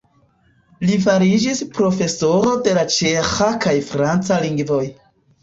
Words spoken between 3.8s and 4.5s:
franca